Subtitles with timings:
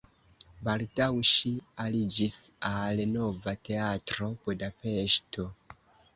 [0.67, 1.51] Baldaŭ ŝi
[1.83, 2.39] aliĝis
[2.71, 5.49] al Nova Teatro (Budapeŝto).